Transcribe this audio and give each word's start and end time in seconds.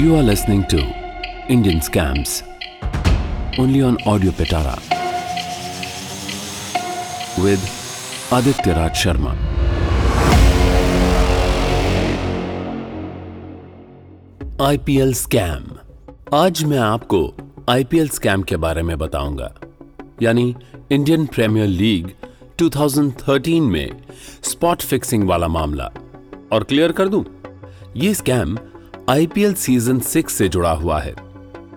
You 0.00 0.08
are 0.08 0.22
listening 0.22 0.60
to 0.72 0.78
Indian 1.50 1.80
Scams, 1.80 2.30
only 3.58 3.80
on 3.88 3.96
Audio 4.08 4.30
Petara 4.30 4.74
with 7.38 7.66
Aditya 8.32 8.74
Raj 8.76 8.94
Sharma. 9.02 9.34
IPL 14.62 15.14
scam 15.14 15.64
आज 16.34 16.64
मैं 16.64 16.78
आपको 16.78 17.34
IPL 17.68 18.08
scam 18.08 18.42
के 18.42 18.56
बारे 18.56 18.82
में 18.82 18.98
बताऊँगा। 18.98 19.54
यानी 20.22 20.56
इंडियन 20.90 21.26
प्रीमियर 21.26 21.66
लीग 21.66 22.10
2013 22.58 23.60
में 23.60 23.90
स्पॉट 24.42 24.82
फिक्सिंग 24.82 25.28
वाला 25.28 25.48
मामला। 25.48 25.90
और 26.52 26.64
क्लियर 26.64 26.92
कर 26.92 27.08
दूँ? 27.08 27.24
ये 27.96 28.14
स्कैम 28.14 28.58
आईपीएल 29.10 29.54
सीज़न 29.54 29.98
सिक्स 29.98 30.34
से 30.34 30.48
जुड़ा 30.48 30.70
हुआ 30.72 30.98
है। 31.00 31.14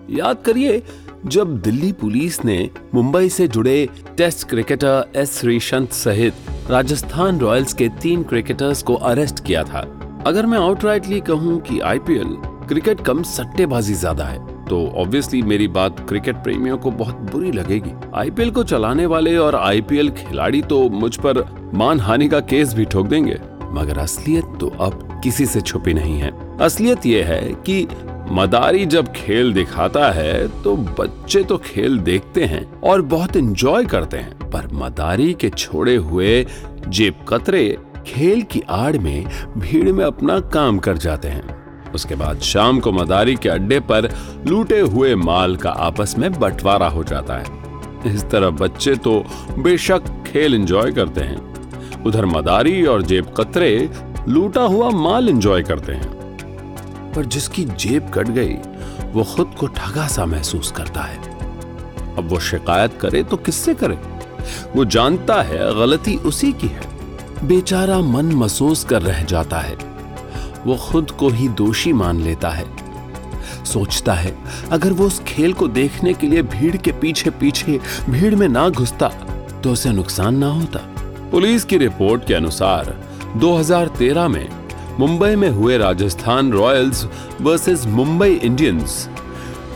याद 0.09 0.41
करिए, 0.45 0.81
जब 1.25 1.55
दिल्ली 1.57 1.91
पुलिस 1.91 2.43
ने 2.45 2.57
मुंबई 2.93 3.29
से 3.29 3.47
जुड़े 3.47 3.87
टेस्ट 4.17 4.47
क्रिकेटर 4.49 5.11
एस 5.15 5.39
श्रीशंत 5.39 5.91
सहित 5.91 6.69
राजस्थान 6.69 7.39
रॉयल्स 7.39 7.73
के 7.73 7.87
तीन 8.01 8.23
क्रिकेटर्स 8.23 8.83
को 8.83 8.95
अरेस्ट 9.09 9.43
किया 9.45 9.63
था। 9.63 9.79
अगर 10.27 10.45
मैं 10.45 10.57
आउटराइटली 10.57 11.19
कहूँ 11.21 11.59
कि 11.61 11.79
आईपीएल 11.81 12.35
क्रिकेट 12.67 13.01
कम 13.05 13.23
सट्टेबाजी 13.25 13.93
ज़्यादा 13.93 14.25
है 14.25 14.65
तो 14.65 14.85
ऑब्वियसली 14.95 15.41
मेरी 15.43 15.67
बात 15.69 16.05
क्रिकेट 16.09 16.35
प्रेमियों 16.43 16.77
को 16.77 16.91
बहुत 16.93 17.31
बुरी 17.31 17.51
लगेगी। 17.51 17.93
आईपीएल 18.15 18.51
को 18.51 18.63
चलाने 18.63 19.05
वाले 19.05 19.35
और 19.37 19.55
आईपीएल 19.55 20.11
खिलाड़ी 20.17 20.61
तो 20.63 20.87
मुझ 20.91 21.15
पर 21.17 21.43
मान 21.73 21.99
हानि 21.99 22.27
का 22.27 22.39
केस 22.43 22.73
भी 22.73 22.85
ठोक 22.85 23.07
देंगे, 23.07 23.39
मगर 23.71 23.99
असलियत 23.99 24.57
तो 24.59 24.67
अब 24.79 25.09
किसी 25.23 25.45
से 25.45 25.61
छुपी 25.61 25.93
नहीं 25.93 26.17
है। 26.19 26.31
असलियत 26.61 27.05
यह 27.05 27.27
है 27.27 27.53
कि 27.65 27.87
मदारी 28.31 28.85
जब 28.85 29.11
खेल 29.13 29.53
दिखाता 29.53 30.11
है 30.11 30.47
तो 30.63 30.75
बच्चे 30.99 31.43
तो 31.43 31.57
खेल 31.57 31.97
देखते 31.99 32.45
हैं 32.45 32.65
और 32.81 33.01
बहुत 33.01 33.35
एंजॉय 33.35 33.85
करते 33.85 34.17
हैं। 34.17 34.49
पर 34.49 34.67
मदारी 34.73 35.33
के 35.33 35.49
छोड़े 35.49 35.95
हुए 35.95 36.45
जेब 36.87 37.25
कतरे 37.29 37.77
खेल 38.07 38.41
की 38.41 38.61
आड़ 38.69 38.97
में 38.97 39.25
भीड़ 39.57 39.91
में 39.91 40.03
अपना 40.05 40.39
काम 40.53 40.79
कर 40.79 40.97
जाते 40.97 41.27
हैं। 41.27 41.91
उसके 41.91 42.15
बाद 42.15 42.39
शाम 42.41 42.79
को 42.79 42.91
मदारी 42.91 43.35
के 43.35 43.49
अड्डे 43.49 43.79
पर 43.79 44.09
लूटे 44.47 44.79
हुए 44.79 45.13
माल 45.15 45.55
का 45.55 45.69
आपस 45.69 46.15
में 46.17 46.31
बंटवारा 46.39 46.87
हो 46.87 47.03
जाता 47.03 47.37
है। 47.37 48.13
इस 48.13 48.23
तरह 48.25 48.49
बच्चे 48.49 48.95
तो 48.95 49.19
बेशक 49.59 50.03
खेल 50.27 50.55
एंजॉय 50.55 50.91
करते 50.91 51.21
हैं। 51.21 52.03
उधर 52.03 52.25
मदारी 52.25 52.83
और 52.85 53.01
जेब 53.01 53.33
कतरे 53.37 53.89
लूटा 54.27 54.61
हुआ 54.61 54.89
माल 54.89 55.29
एंजॉय 55.29 55.63
करते 55.63 55.93
हैं। 55.93 56.11
पर 57.13 57.25
जिसकी 57.25 57.65
जेब 57.65 58.11
कट 58.13 58.27
गई, 58.27 58.53
वो 59.13 59.23
खुद 59.23 59.55
को 59.59 59.67
ठगा 59.67 60.07
सा 60.07 60.25
महसूस 60.25 60.71
करता 60.71 61.01
है। 61.01 61.17
अब 62.17 62.27
वो 62.29 62.39
शिकायत 62.39 62.97
करे 63.01 63.23
तो 63.23 63.37
किससे 63.37 63.73
करे? 63.73 63.99
वो 64.75 64.85
जानता 64.85 65.41
है 65.41 65.57
गलती 65.79 66.15
उसी 66.15 66.51
की 66.51 66.67
है। 66.67 66.81
बेचारा 67.47 67.99
मन 67.99 68.25
महसूस 68.25 68.83
कर 68.83 69.01
रह 69.01 69.23
जाता 69.23 69.57
है। 69.57 69.77
वो 70.65 70.75
खुद 70.75 71.11
को 71.11 71.29
ही 71.29 71.47
दोषी 71.47 71.93
मान 71.93 72.21
लेता 72.21 72.49
है। 72.49 72.65
सोचता 73.65 74.13
है, 74.13 74.37
अगर 74.71 74.93
वो 74.93 75.05
उस 75.05 75.19
खेल 75.19 75.53
को 75.53 75.67
देखने 75.67 76.13
के 76.13 76.27
लिए 76.27 76.41
भीड़ 76.41 76.77
के 76.77 76.91
पीछे 76.91 77.29
पीछे 77.29 77.79
भीड़ 78.09 78.35
में 78.35 78.47
ना 78.47 78.69
घुसता 78.69 79.07
तो 79.63 79.71
उसे 79.71 79.89
नुकसान 79.89 80.35
ना 80.35 80.47
होता। 80.47 80.79
पुलिस 81.31 81.63
की 81.63 81.77
रिपोर्ट 81.77 82.27
के 82.27 82.33
अनुसार 82.33 83.12
2013 83.33 84.27
में 84.27 84.47
मुंबई 84.99 85.35
में 85.35 85.49
हुए 85.49 85.77
Rajasthan 85.77 86.51
Royals 86.51 87.05
versus 87.41 87.85
Mumbai 87.85 88.33
Indians 88.33 89.09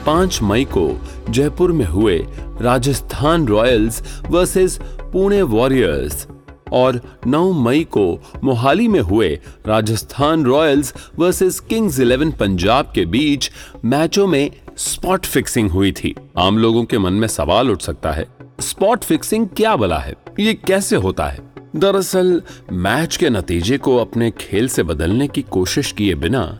5 0.07 0.41
मई 0.41 0.65
को 0.65 1.01
जयपुर 1.29 1.71
में 1.71 1.85
हुए 1.85 2.17
Rajasthan 2.61 3.47
Royals 3.47 4.21
versus 4.29 4.79
Pune 4.83 5.41
Warriors 5.41 6.27
और 6.73 7.01
9 7.27 7.51
मई 7.53 7.83
को 7.83 8.05
मोहाली 8.43 8.87
में 8.87 8.99
हुए 8.99 9.39
Rajasthan 9.67 10.45
Royals 10.45 10.93
versus 11.19 11.59
Kings 11.59 11.99
Eleven 11.99 12.31
Punjab 12.31 12.91
के 12.95 13.05
बीच 13.05 13.51
मैचों 13.85 14.27
में 14.27 14.51
स्पॉट 14.77 15.25
फिक्सिंग 15.25 15.71
हुई 15.71 15.91
थी। 15.91 16.15
आम 16.37 16.57
लोगों 16.57 16.83
के 16.83 16.97
मन 16.97 17.13
में 17.13 17.27
सवाल 17.27 17.71
उठ 17.71 17.81
सकता 17.81 18.11
है, 18.11 18.27
स्पॉट 18.59 19.03
फिक्सिंग 19.03 19.47
क्या 19.47 19.75
बला 19.75 19.99
है? 19.99 20.15
ये 20.39 20.53
कैसे 20.53 20.95
होता 20.95 21.25
है? 21.25 21.56
दरअसल, 21.75 22.41
मैच 22.71 23.15
के 23.15 23.29
नतीजे 23.29 23.77
को 23.77 23.97
अपने 23.97 24.31
खेल 24.31 24.67
से 24.67 24.83
बदलने 24.83 25.27
की 25.27 25.41
कोशिश 25.41 25.91
किए 25.91 26.15
बिना, 26.15 26.57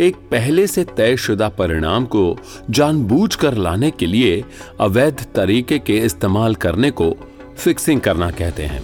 एक 0.00 0.16
पहले 0.16 0.66
से 0.66 0.84
तयशुदा 0.84 1.48
परिणाम 1.48 2.04
को 2.04 2.36
जानबूझकर 2.70 3.54
लाने 3.54 3.90
के 3.90 4.06
लिए 4.06 4.44
अवैध 4.80 5.26
तरीके 5.34 5.78
के 5.78 5.96
इस्तेमाल 5.96 6.54
करने 6.54 6.90
को 6.90 7.10
फिक्सिंग 7.56 8.00
करना 8.00 8.30
कहते 8.30 8.62
हैं। 8.62 8.82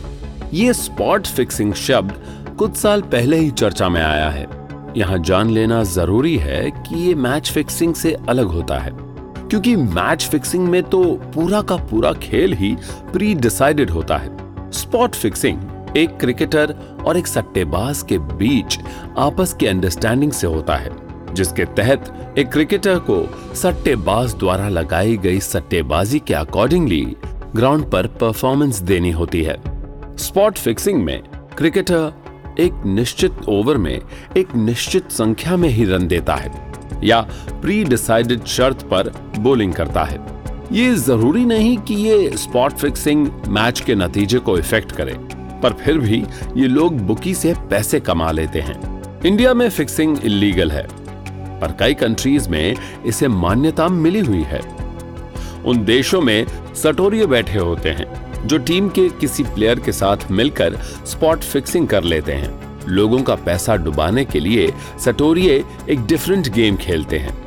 ये 0.52 0.72
स्पॉट 0.72 1.26
फिक्सिंग 1.26 1.74
शब्द 1.74 2.54
कुछ 2.58 2.76
साल 2.76 3.02
पहले 3.02 3.36
ही 3.36 3.50
चर्चा 3.50 3.88
में 3.88 4.02
आया 4.02 4.28
है। 4.30 4.46
यहाँ 4.96 5.18
जान 5.18 5.50
लेना 5.50 5.82
ज़रूरी 5.84 6.36
है 6.36 6.70
कि 6.70 7.06
ये 7.06 7.14
मैच 7.14 7.50
फिक्सिंग 7.50 7.94
से 7.94 8.16
अलग 8.28 8.46
होता 8.46 8.78
है, 8.78 8.90
क्योंकि 8.92 9.76
मैच 9.76 10.28
फिक्सिंग 10.30 10.68
में 10.68 10.82
तो 10.82 11.04
पूरा 11.34 11.62
का 11.62 11.76
पूरा 11.76 12.12
खेल 12.12 12.52
ही 12.52 12.76
प्री 13.12 13.34
डिसाइडेड 13.34 13.90
होता 13.90 14.16
है। 14.16 14.41
स्पॉट 14.72 15.14
फिक्सिंग 15.14 15.96
एक 15.96 16.16
क्रिकेटर 16.18 16.74
और 17.06 17.16
एक 17.16 17.26
सट्टेबाज 17.26 18.02
के 18.02 18.18
बीच 18.18 18.78
आपस 19.18 19.52
के 19.60 19.66
अंडरस्टैंडिंग 19.66 20.32
से 20.32 20.46
होता 20.46 20.76
है, 20.76 20.90
जिसके 21.34 21.64
तहत 21.76 22.34
एक 22.38 22.50
क्रिकेटर 22.52 22.98
को 23.10 23.24
सट्टेबाज 23.54 24.34
द्वारा 24.34 24.68
लगाई 24.68 25.16
गई 25.16 25.40
सट्टेबाजी 25.40 26.18
के 26.18 26.34
अकॉर्डिंगली 26.34 27.04
ग्राउंड 27.56 27.90
पर 27.90 28.06
परफॉर्मेंस 28.20 28.80
देनी 28.80 29.10
होती 29.10 29.42
है। 29.42 29.60
स्पॉट 30.18 30.58
फिक्सिंग 30.58 31.04
में 31.04 31.22
क्रिकेटर 31.58 32.12
एक 32.60 32.82
निश्चित 32.86 33.48
ओवर 33.48 33.76
में 33.76 34.00
एक 34.36 34.54
निश्चित 34.56 35.10
संख्या 35.10 35.56
में 35.56 35.68
ही 35.68 35.84
रन 35.84 36.06
देता 36.08 36.34
है, 36.34 36.50
या 37.04 37.20
प्री 37.52 37.82
डिसाइडेड 37.84 38.44
शर्त 38.46 38.82
पर 38.84 39.12
बोलिंग 39.38 39.72
करता 39.74 40.04
है। 40.04 40.20
ये 40.72 40.94
ज़रूरी 40.94 41.44
नहीं 41.44 41.76
कि 41.78 41.94
ये 41.94 42.36
स्पॉट 42.36 42.72
फिक्सिंग 42.72 43.26
मैच 43.48 43.80
के 43.80 43.94
नतीजे 43.94 44.38
को 44.38 44.56
इफ़ेक्ट 44.58 44.92
करे, 44.92 45.14
पर 45.62 45.72
फिर 45.72 45.98
भी 45.98 46.22
ये 46.56 46.68
लोग 46.68 46.98
बुकी 46.98 47.34
से 47.34 47.52
पैसे 47.70 48.00
कमा 48.00 48.30
लेते 48.30 48.60
हैं। 48.60 48.80
इंडिया 49.26 49.52
में 49.54 49.68
फिक्सिंग 49.68 50.16
इलीगल 50.24 50.70
है, 50.70 50.86
पर 51.60 51.76
कई 51.80 51.94
कंट्रीज़ 51.94 52.48
में 52.48 52.76
इसे 53.06 53.28
मान्यता 53.28 53.88
मिली 53.88 54.20
हुई 54.20 54.42
है। 54.42 54.60
उन 55.66 55.84
देशों 55.84 56.20
में 56.20 56.46
सटोरिये 56.74 57.26
बैठे 57.26 57.58
होते 57.58 57.90
हैं, 57.90 58.46
जो 58.46 58.58
टीम 58.58 58.88
के 58.88 59.08
किसी 59.10 59.42
प्लेयर 59.44 59.80
के 59.80 59.92
साथ 59.92 60.30
मिलकर 60.30 60.76
स्पॉट 61.06 61.40
फिक्सिंग 61.42 61.88
कर 61.88 62.04
लेते 62.04 62.32
हैं। 62.32 62.86
लोगों 62.88 63.22
का 63.22 63.34
पैसा 63.34 63.76
डुबाने 63.76 64.24
के 64.24 64.40
लिए 64.40 64.72
सटोरिये 64.98 65.64
एक 65.90 66.06
डिफरेंट 66.06 66.48
गेम 66.48 66.76
खेलते 66.76 67.18
हैं। 67.18 67.41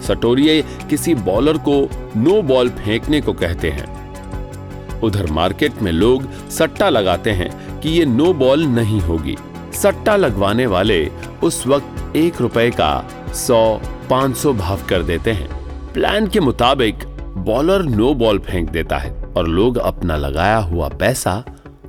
सटोरिये 0.00 0.62
किसी 0.90 1.14
बॉलर 1.14 1.58
को 1.58 1.88
नो 2.16 2.42
बॉल 2.42 2.68
फेंकने 2.68 3.20
को 3.20 3.32
कहते 3.32 3.70
हैं। 3.70 5.00
उधर 5.00 5.30
मार्केट 5.30 5.82
में 5.82 5.92
लोग 5.92 6.30
सट्टा 6.50 6.88
लगाते 6.88 7.30
हैं 7.30 7.80
कि 7.80 7.88
ये 7.88 8.04
नो 8.04 8.32
बॉल 8.32 8.64
नहीं 8.64 9.00
होगी। 9.00 9.36
सट्टा 9.74 10.16
लगवाने 10.16 10.66
वाले 10.66 11.10
उस 11.42 11.66
वक्त 11.66 12.16
एक 12.16 12.40
रुपए 12.40 12.70
का 12.70 13.08
सौ, 13.34 13.80
पाँच 14.10 14.36
सौ 14.36 14.52
भाव 14.52 14.80
कर 14.88 15.02
देते 15.02 15.32
हैं। 15.32 15.48
प्लान 15.92 16.26
के 16.26 16.40
मुताबिक 16.40 17.04
बॉलर 17.36 17.82
नो 17.82 18.14
बॉल 18.14 18.38
फेंक 18.38 18.70
देता 18.70 18.98
है 18.98 19.12
और 19.36 19.48
लोग 19.48 19.76
अपना 19.76 20.16
लगाया 20.16 20.56
हुआ 20.56 20.88
पैसा 20.88 21.42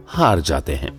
हार 0.07 0.39
जाते 0.39 0.73
हैं। 0.73 0.91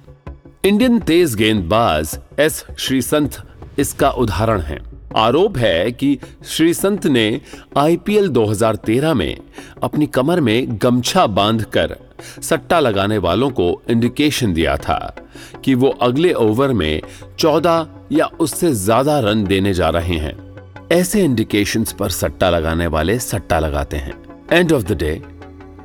इंडियन 0.65 0.99
तेज 0.99 1.35
गेंदबाज 1.35 2.19
एस 2.39 2.65
श्रीसंत 2.79 3.37
इसका 3.81 4.11
उदाहरण 4.11 4.61
है। 4.61 4.79
आरोप 5.17 5.57
है 5.59 5.91
कि 5.93 6.19
श्री 6.47 6.75
संत 6.75 7.07
ने 7.07 7.41
आईपीएल 7.79 8.29
2013 8.29 9.15
में 9.15 9.37
अपनी 9.83 10.07
कमर 10.07 10.41
में 10.41 10.79
गमछा 10.83 11.27
बांधकर 11.27 11.97
सट्टा 12.43 12.81
लगाने 12.81 13.19
वालों 13.19 13.51
को 13.51 13.71
इंडिकेशन 13.91 14.53
दिया 14.53 14.77
था 14.77 15.15
कि 15.65 15.75
वो 15.75 15.89
अगले 16.03 16.33
ओवर 16.33 16.73
में 16.73 17.01
14 17.39 17.87
या 18.13 18.27
उससे 18.41 18.73
ज़्यादा 18.73 19.19
रन 19.21 19.45
देने 19.45 19.75
जा 19.75 19.89
रहे 19.89 20.17
हैं। 20.17 20.35
ऐसे 20.93 21.25
इंडिकेशंस 21.25 21.93
पर 21.93 22.11
सट्टा 22.11 22.51
लगाने 22.51 22.87
वाले 22.87 23.19
सट्टा 23.19 23.59
लगाते 23.59 23.97
हैं। 23.97 24.15
एंड 24.53 24.73
ऑफ़ 24.73 24.83
द 24.83 24.97
डे 24.99 25.21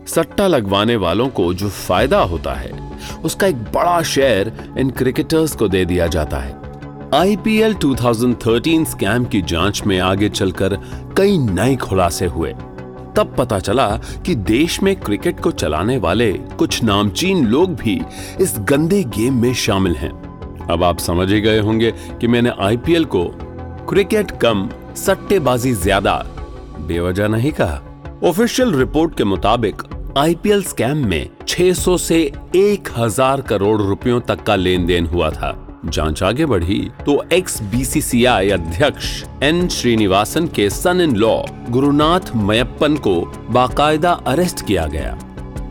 सट्टा 0.08 0.48
लगवाने 0.48 0.96
वालों 0.96 1.28
को 1.30 1.54
जो 1.54 1.70
फ़ायदा 1.70 2.20
होता 2.20 2.54
है, 2.54 2.72
उसका 3.24 3.48
एक 3.48 3.64
बड़ा 3.74 4.02
शेयर 4.04 4.54
इन 4.78 4.90
क्रिकेटर्स 4.90 5.56
को 5.56 5.68
दे 5.68 5.86
दिया 5.86 6.08
जाता 6.08 6.38
है। 6.38 6.65
आईपीएल 7.14 7.74
2013 7.74 8.86
स्कैम 8.86 9.26
की 9.26 9.42
जाँच 9.42 9.82
में 9.86 10.00
आगे 10.00 10.30
चलकर 10.30 10.76
कई 11.18 11.38
नए 11.38 11.76
खुलासे 11.76 12.26
हुए। 12.26 12.54
तब 13.16 13.36
पता 13.38 13.60
चला 13.60 13.88
कि 14.26 14.36
देश 14.36 14.82
में 14.84 14.96
क्रिकेट 14.96 15.40
को 15.40 15.52
चलाने 15.52 15.98
वाले 15.98 16.32
कुछ 16.34 16.84
नामचीन 16.84 17.46
लोग 17.48 17.76
भी 17.76 18.02
इस 18.42 18.56
गंदे 18.60 19.04
गेम 19.04 19.42
में 19.42 19.54
शामिल 19.54 19.96
हैं। 19.96 20.12
अब 20.68 20.84
आप 20.84 20.98
समझ 20.98 21.32
ही 21.32 21.42
गए 21.42 21.60
होंगे 21.60 21.92
कि 21.92 22.28
मैंने 22.28 22.52
आईपीएल 22.60 23.06
को 23.06 23.24
क्रिकेट 23.90 24.32
कम, 24.32 24.70
सट्टेबाजी 24.96 25.74
ज़्यादा, 25.74 26.16
बेवजह 26.80 27.28
नहीं 27.28 27.52
कहा। 27.52 27.82
ऑफिशियल 28.24 28.74
रिपोर्ट 28.76 29.18
के 29.18 29.24
मुताबिक, 29.24 29.82
आईपीएल 30.18 30.64
स्कैम 30.64 31.06
में 31.08 31.30
600 31.48 31.98
से 31.98 32.32
1000 32.56 33.42
करोड़ 33.42 33.82
रुपयों 33.82 34.20
तक 34.20 34.44
का 34.44 34.56
लेन 34.56 34.86
देन 34.86 35.06
हुआ 35.06 35.30
था। 35.30 35.62
जाँच 35.86 36.24
आगे 36.24 36.46
बढ़ी 36.46 36.80
तो 37.06 37.24
एक्स 37.34 37.62
बीसीसीआई 37.62 38.50
अध्यक्ष 38.50 39.24
एन 39.44 39.68
श्रीनिवासन 39.68 40.48
के 40.48 40.70
son 40.70 41.02
in 41.02 41.16
law 41.16 41.42
Gurunath 41.70 42.36
Meiyappan 42.36 42.96
को 42.96 43.16
बाकायदा 43.50 44.12
अरेस्ट 44.28 44.66
किया 44.66 44.86
गया। 44.86 45.18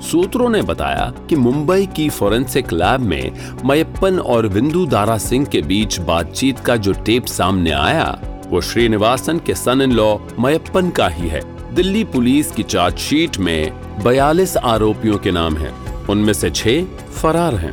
सूत्रों 0.00 0.48
ने 0.48 0.62
बताया 0.62 1.12
कि 1.28 1.36
मुंबई 1.36 1.86
की 1.86 2.08
फोरेंसिक 2.10 2.72
लैब 2.72 3.00
में 3.00 3.32
मयप्पन 3.64 4.18
और 4.18 4.46
विंदु 4.46 4.86
दारा 4.86 5.18
सिंह 5.18 5.46
के 5.46 5.62
बीच 5.62 5.98
बातचीत 5.98 6.58
का 6.58 6.76
जो 6.76 6.92
टेप 6.92 7.26
सामने 7.26 7.70
आया, 7.70 8.18
वो 8.46 8.60
श्रीनिवासन 8.60 9.38
के 9.38 9.54
सन 9.54 9.82
इन 9.82 9.92
लॉ 9.92 10.16
मयप्पन 10.40 10.90
का 10.90 11.08
ही 11.08 11.28
है। 11.28 11.42
दिल्ली 11.74 12.04
पुलिस 12.04 12.50
की 12.50 12.62
चार्जशीट 12.62 13.38
में 13.38 13.72
बयालीस 14.04 14.56
आरोपियों 14.56 15.18
के 15.18 15.30
नाम 15.30 15.56
हैं। 15.56 16.06
उनमें 16.06 16.32
से 16.32 16.50
छह 16.50 16.84
फरार 17.10 17.54
हैं। 17.54 17.72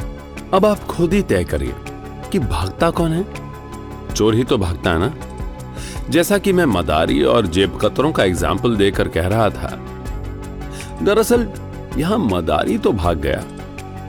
अब 0.54 0.66
आप 0.66 0.80
खुद 0.80 1.14
ही 1.14 1.22
तय 1.22 1.44
करिए 1.44 1.74
कि 2.32 2.40
भागता 2.40 2.90
कौन 2.90 3.12
है? 3.12 3.26
चोर 4.14 4.36
ही 4.36 4.44
तो 4.44 4.58
भागता 4.58 4.92
है 4.92 5.00
ना। 5.00 5.14
जैसा 6.10 6.38
कि 6.38 6.54
मैं 6.54 6.66
मदारी 6.66 7.22
और 7.24 7.48
जेब 7.48 7.78
कतरों 7.82 8.12
का 8.12 8.24
एग्ज़ाम्पल 8.24 8.76
देकर 8.76 9.08
कह 9.08 9.28
रहा 9.28 9.50
था। 9.50 9.70
दरअसल, 11.04 11.48
यहाँ 11.98 12.18
मदारी 12.18 12.78
तो 12.78 12.92
भाग 12.94 13.20
गया। 13.20 13.44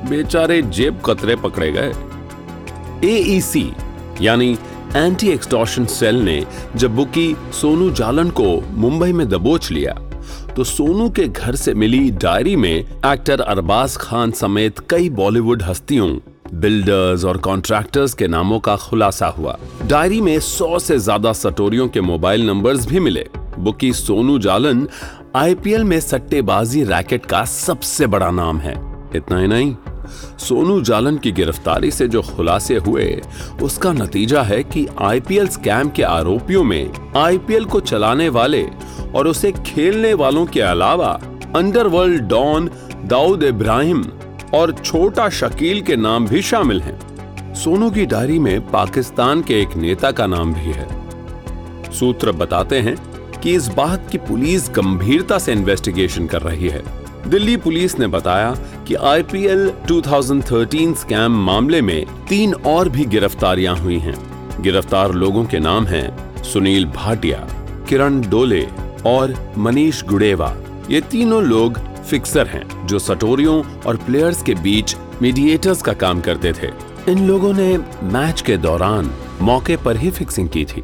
बेचारे 0.09 0.61
जेब 0.63 1.01
कतरे 1.07 1.37
पकड़े 1.37 1.71
गए। 1.73 1.93
एईसी 3.05 3.65
e 3.71 4.23
यानी 4.23 4.57
एंटी 4.97 5.29
एक्सटॉर्शन 5.29 5.85
सेल 5.87 6.17
ने 6.17 6.45
जब 6.77 6.95
बुकी 6.97 7.35
सोनू 7.53 7.91
जालन 7.91 8.31
को 8.31 8.49
मुंबई 8.77 9.13
में 9.13 9.29
दबोच 9.29 9.71
लिया 9.71 9.93
तो 10.57 10.65
सोनू 10.65 11.09
के 11.11 11.27
घर 11.29 11.57
से 11.57 11.75
मिली 11.75 12.11
डायरी 12.11 12.57
में 12.57 12.75
एक्टर 12.75 13.41
अरबाज 13.41 13.97
खान 13.97 14.31
समेत 14.31 14.79
कई 14.91 15.09
बॉलीवुड 15.11 15.63
हस्तियों 15.63 16.09
बिल्डर्स 16.55 17.25
और 17.25 17.37
कॉन्ट्रैक्टर्स 17.39 18.15
के 18.15 18.27
नामों 18.29 18.59
का 18.61 18.77
खुलासा 18.79 19.27
हुआ। 19.29 19.57
डायरी 19.83 20.21
में 20.21 20.39
सौ 20.41 20.79
से 20.79 20.99
ज़्यादा 20.99 21.33
सटोरियों 21.33 21.89
के 21.89 22.01
मोबाइल 22.01 22.47
नंबर्स 22.47 22.87
भी 22.87 23.01
मिले। 23.01 23.25
बुकी 23.59 23.93
सोनू 23.93 24.39
जालन, 24.39 24.87
आईपीएल 25.37 25.85
में 25.85 25.99
सट्टेबाजी 26.01 26.83
रैकेट 26.85 27.27
का 27.27 27.45
सबसे 27.45 28.07
बड़ा 28.07 28.31
नाम 28.31 28.59
है। 28.59 28.75
इतना 29.17 29.39
ही 29.39 29.47
नहीं, 29.47 29.75
सोनू 30.41 30.81
जालन 30.83 31.17
की 31.17 31.33
गिरफ्तारी 31.33 31.91
से 31.91 32.09
जो 32.09 32.23
खुलासे 32.23 32.77
हुए, 32.77 33.21
उसका 33.63 33.93
नतीजा 33.93 34.43
है 34.43 34.63
कि 34.65 34.87
आईपीएल 35.01 35.49
स्कैम 35.49 35.89
के 35.89 36.03
आरोपियों 36.03 36.65
में 36.65 37.13
आईपीएल 37.17 37.65
को 37.65 37.81
चलाने 37.83 38.29
वाले 38.29 38.65
और 39.15 39.29
उसे 39.29 39.53
खेलने 39.67 40.15
वालों 40.15 40.47
के 40.47 40.61
अलावा 40.61 41.19
अंडरवर्ल्ड 41.57 42.23
डॉन 42.29 42.71
दाऊद 43.05 43.43
इब्राहिम 43.43 44.05
और 44.55 44.73
छोटा 44.73 45.29
शकील 45.29 45.81
के 45.83 45.97
नाम 45.97 46.27
भी 46.27 46.43
शामिल 46.43 46.81
हैं। 46.81 47.55
सोनू 47.55 47.91
की 47.91 48.07
डायरी 48.07 48.39
में 48.39 48.71
पाकिस्तान 48.71 49.43
के 49.43 49.61
एक 49.61 49.77
नेता 49.77 50.11
का 50.11 50.27
नाम 50.27 50.55
भी 50.55 50.73
है। 50.73 50.89
सूत्र 51.93 52.33
बताते 52.33 52.81
हैं 52.81 52.97
कि 53.41 53.55
इस 53.55 53.69
बात 53.69 54.09
की 54.13 54.19
पुलिस 54.19 54.69
गंभीरता 54.71 55.39
से 55.39 55.53
इन्वेस्टिगेशन 55.53 56.27
कर 56.27 56.43
रही 56.43 56.69
है। 56.69 56.83
दिल्ली 57.29 57.57
पुलिस 57.57 57.99
ने 57.99 58.07
बताया 58.07 58.55
कि 58.89 58.95
आईपीएल 58.95 59.73
2013 59.89 60.95
स्कैम 60.95 61.33
मामले 61.45 61.83
में 61.83 62.05
तीन 62.29 62.55
और 62.55 62.89
भी 62.89 63.05
गिरफ्तारियाँ 63.05 63.77
हुई 63.77 63.99
हैं। 63.99 64.15
गिरफ़्तार 64.63 65.13
लोगों 65.13 65.45
के 65.45 65.59
नाम 65.59 65.87
हैं 65.87 66.43
सुनील 66.43 66.87
भाटिया, 66.87 67.39
किरण 67.89 68.21
डोले 68.21 68.67
और 69.07 69.35
मनीष 69.59 70.03
गुडेवा। 70.05 70.55
ये 70.91 71.01
तीनों 71.01 71.43
लोग 71.43 71.79
फिक्सर 72.03 72.47
हैं, 72.47 72.87
जो 72.87 72.99
सटोरियों 72.99 73.63
और 73.87 73.97
प्लेयर्स 73.97 74.43
के 74.43 74.55
बीच 74.55 74.97
मीडिएटर्स 75.23 75.83
का 75.83 75.93
काम 75.93 76.21
करते 76.21 76.53
थे। 76.53 76.71
इन 77.11 77.27
लोगों 77.27 77.53
ने 77.53 77.77
मैच 78.13 78.41
के 78.41 78.57
दौरान 78.57 79.11
मौके 79.43 79.77
पर 79.77 79.97
ही 79.97 80.11
फिक्सिंग 80.11 80.49
की 80.49 80.65
थी। 80.65 80.83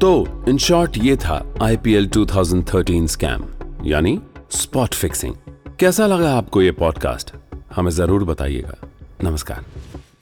तो 0.00 0.44
इन 0.48 0.58
शॉर्ट 0.58 0.96
ये 0.98 1.16
था 1.16 1.44
आईपीएल 1.62 2.08
2013 2.08 3.06
स्कैम 3.06 3.44
यानी 3.84 4.18
स्पॉट 4.50 4.94
फिक्सिंग 4.94 5.34
कैसा 5.80 6.06
लगा 6.06 6.34
आपको 6.36 6.62
ये 6.62 6.70
पॉडकास्ट 6.72 7.32
हमें 7.76 7.90
ज़रूर 7.90 8.24
बताइएगा। 8.24 8.76
नमस्कार। 9.24 9.64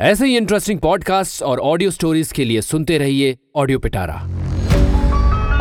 ऐसे 0.01 0.27
ही 0.27 0.37
इंटरेस्टिंग 0.37 0.79
पॉडकास्ट 0.81 1.43
और 1.43 1.59
ऑडियो 1.61 1.91
स्टोरीज 1.91 2.33
के 2.33 2.45
लिए 2.45 2.61
सुनते 2.63 2.99
रहिए 2.99 3.37
ऑडियो 3.57 3.79
पिटारा 3.79 4.15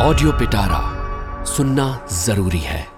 ऑडियो 0.01 0.31
पिटारा 0.31 1.43
सुनना 1.45 2.07
ज़रूरी 2.11 2.59
है। 2.59 2.90